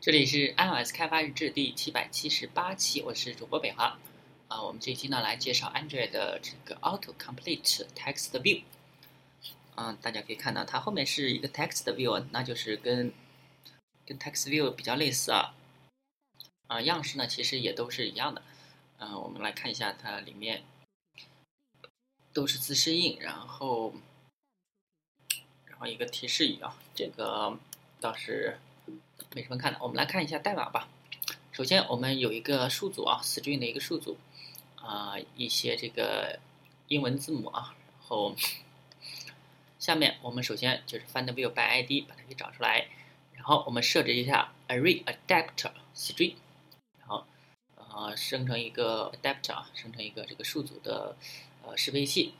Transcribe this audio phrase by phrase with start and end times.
[0.00, 3.98] 这里是 iOS 开发日志第七百七十八期，我是主播北华。
[4.46, 8.62] 啊，我们这一期呢来介绍 Android 的这个 Auto Complete Text View。
[9.74, 13.12] 嗯，大家可以看到它后面是一个 Text View，那就是跟
[14.06, 15.56] 跟 Text View 比较类似啊。
[16.68, 18.42] 啊，样式呢其实也都是一样的。
[18.98, 20.62] 嗯，我们来看一下它里面
[22.32, 23.92] 都是自适应，然后
[25.66, 27.58] 然后一个提示语啊，这个
[28.00, 28.60] 倒是。
[29.34, 30.88] 没什么看的，我们来看一下代码吧。
[31.52, 34.16] 首先，我们有一个数组啊，string 的一个数组
[34.76, 36.38] 啊，一些这个
[36.88, 37.74] 英文字母啊。
[38.00, 38.34] 然后
[39.78, 42.86] 下面我们首先就是 find view by ID，把它给找出来。
[43.34, 46.34] 然后我们设置一下 array adapter string，
[46.98, 47.24] 然后
[47.76, 51.16] 呃生成一个 adapter 啊，生成一个这个数组的
[51.64, 52.34] 呃适配器。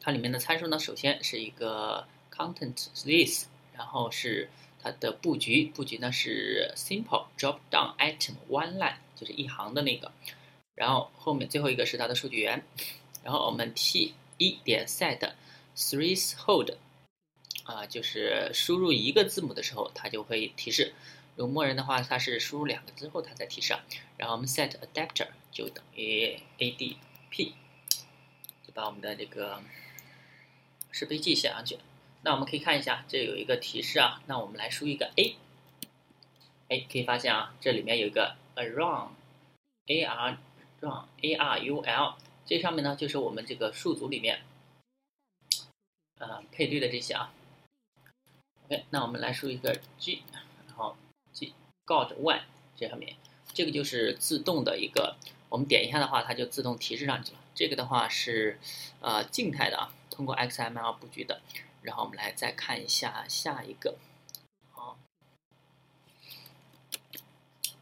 [0.00, 3.44] 它里面的参数呢，首先是一个 content list，
[3.80, 4.50] 然后是。
[4.82, 10.10] 它的布局布局呢是 simple drop down item one line，就是一行的那个，
[10.74, 12.64] 然后后面最后一个是它的数据源，
[13.22, 15.32] 然后我们 t 一点 set
[15.76, 16.70] three's hold
[17.64, 20.94] 啊，就是输入一个字母的时候它就会提示，
[21.36, 23.76] 如默认的话它是输入两个之后它才提示，
[24.16, 27.52] 然后我们 set adapter 就等于 adp，
[28.66, 29.62] 就把我们的这个
[30.90, 31.76] 适配器写上去。
[32.22, 34.20] 那我们可以看一下，这有一个提示啊。
[34.26, 35.36] 那我们来输一个 a，
[36.68, 40.38] 哎，可以发现啊，这里面有一个 around，a r
[40.80, 44.42] run a r u l，这上面呢就是我们这个数组里面，
[46.18, 47.32] 呃，配对的这些啊。
[48.66, 50.22] OK，那我们来输一个 g，
[50.66, 50.96] 然后
[51.32, 51.54] g
[51.86, 52.42] got one
[52.76, 53.16] 这上面，
[53.54, 55.16] 这个就是自动的一个，
[55.48, 57.38] 我们点一下的话，它就自动提示上去了。
[57.60, 58.58] 这个的话是
[59.02, 61.42] 呃静态的啊，通过 XML 布局的。
[61.82, 63.98] 然后我们来再看一下下一个，
[64.70, 64.96] 好，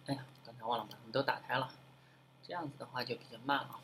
[0.06, 1.72] 哎呀，刚才忘了把它们都打开了，
[2.44, 3.80] 这样子的话就比较慢了。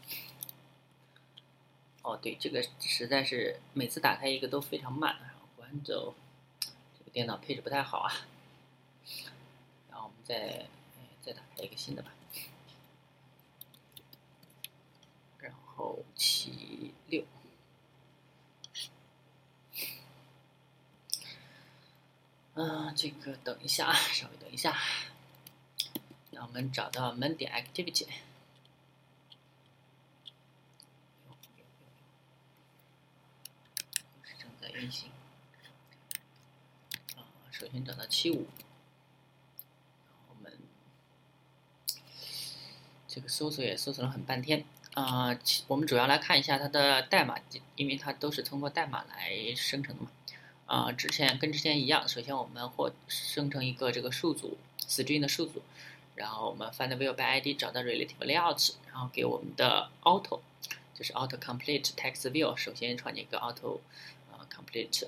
[2.03, 5.17] 哦，对，这个实在是每次打开一个都非常慢，
[5.55, 6.13] 果然就
[6.99, 8.13] 这个电脑配置不太好啊。
[9.89, 10.67] 然后我们再
[11.23, 12.11] 再打开一个新的吧，
[15.39, 17.25] 然后七六。
[22.57, 24.79] 嗯，这个等一下啊， 稍微等一下。
[26.31, 28.07] 那我们找到 main 点 activity，
[34.23, 35.11] 是正在运行。
[37.17, 38.47] 啊，首先找到七五，
[40.29, 40.57] 我们
[43.09, 44.65] 这个搜索也搜索了很半天
[44.95, 45.39] 啊。
[45.69, 47.37] 我们主要来看一下它的代码，
[47.77, 50.11] 因为它都是通过代码来生成的嘛。
[50.67, 55.61] 啊，之前跟之前一样，首先我们或生成一个这个数组，string 的数组，
[56.15, 60.41] 然后我们 find view by ID 找到 relative layout，然后给我们的 auto，
[60.95, 63.81] 就是 auto complete text view，首先创建一个 auto，
[64.33, 65.07] 呃 complete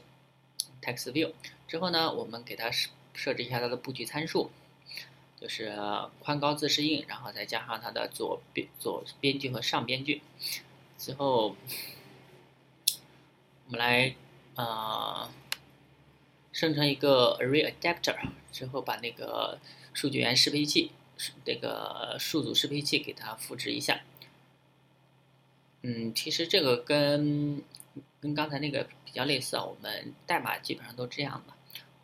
[0.83, 1.33] text view，
[1.67, 4.51] 之后呢，我们给它设设置一下它的布局参数，
[5.41, 5.77] 就是
[6.21, 10.23] 宽高自适应，然后再加上它的左边左边距和上边距，
[10.99, 11.57] 最后
[13.67, 14.15] 我们来
[14.55, 15.31] 啊。
[16.53, 18.17] 生成一个 array adapter
[18.51, 19.59] 之后，把那个
[19.93, 20.91] 数据源适配器，
[21.45, 24.01] 这个数组适配器给它复制一下。
[25.83, 27.63] 嗯，其实这个跟
[28.23, 31.53] 跟刚才那个比较类似啊，我们代码基本上都这样的。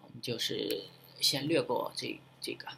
[0.03, 0.82] 我们就是
[1.19, 2.69] 先略过这这个。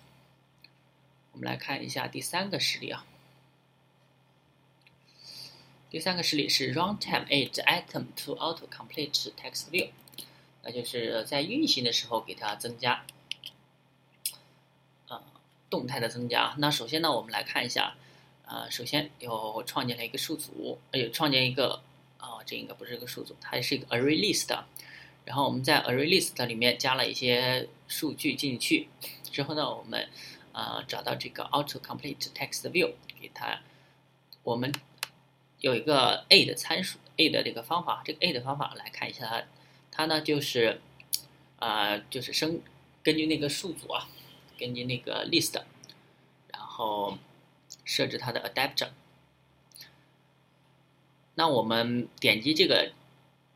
[1.34, 3.04] 我们来看一下第三个实例啊。
[5.90, 9.90] 第三个实例是 runtime add item to auto complete text view。
[10.62, 13.04] 那就是在运行的时候给它增加，
[15.08, 15.22] 呃，
[15.68, 16.54] 动态的增加。
[16.58, 17.96] 那首先呢，我们来看一下，
[18.46, 21.82] 呃，首先有创建了一个数组，有创建一个，
[22.16, 24.58] 啊，这应该不是一个数组，它是一个 array list。
[25.26, 28.88] 然后我们在 array list 里面加了一些数据进去，
[29.30, 30.08] 之后呢，我们
[30.54, 33.60] 呃找到这个 auto complete text view，给它，
[34.42, 34.72] 我们
[35.60, 39.44] 有一个 a 的参数，a 的这个方法，这个 a 的方法来看一下它。
[39.90, 40.80] 它呢就是，
[41.58, 42.60] 啊，就是生
[43.02, 44.08] 根据那个数组啊，
[44.58, 45.60] 根据那个 list，
[46.48, 47.18] 然后
[47.84, 48.88] 设置它的 adapter。
[51.36, 52.92] 那我们点击这个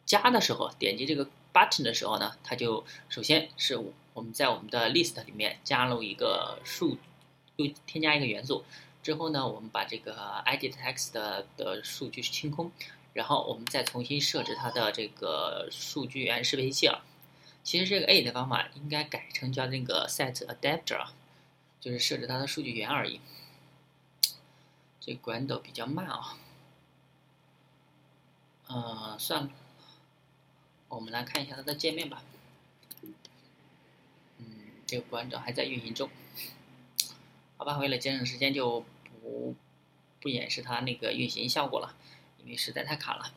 [0.04, 3.76] 加的时候，点击这个 button 的时候呢，它就首先是
[4.14, 6.98] 我们在我们的 list 里面加入一个数，
[7.56, 8.64] 又添加一个元素，
[9.02, 12.70] 之后呢，我们把这个 edit text 的数据清空。
[13.14, 17.00] 然后我们再重新设置它的这个数据源适配器啊，
[17.64, 21.12] 其实这个 A 的方法应该改成叫那个 set adapter，啊
[21.80, 23.20] 就是设置它的数据源而已。
[25.00, 26.38] 这管抖比较慢啊，
[28.68, 29.50] 嗯，算了，
[30.88, 32.23] 我们来看一下它的界面吧。
[34.38, 34.46] 嗯，
[34.87, 36.11] 这个管抖还在运行中。
[37.56, 38.85] 好吧，为了节省时间，就
[39.20, 39.55] 不
[40.20, 41.96] 不演示它那个运行效果了，
[42.43, 43.32] 因为实在太卡了。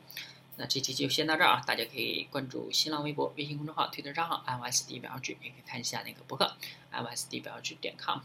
[0.56, 6.56] 那这期就先到这儿啊，大家可以关注新浪微博、微信公众号、推特账号 MSD 表 g，也可以看一下那个博客
[6.90, 8.20] i o s d 表 g 点 com。